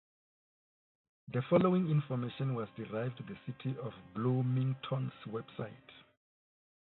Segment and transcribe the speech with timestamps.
[1.31, 5.69] The following information was derived the City of Bloomington's Website.